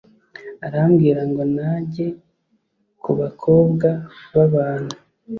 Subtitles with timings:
[0.65, 2.07] arambwira ngo najye
[3.03, 3.89] ku bakobwa
[4.35, 4.95] b'abantu